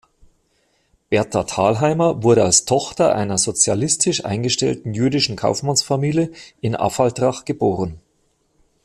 [1.11, 7.99] Bertha Thalheimer wurde als Tochter einer sozialistisch eingestellten jüdischen Kaufmannsfamilie in Affaltrach geboren.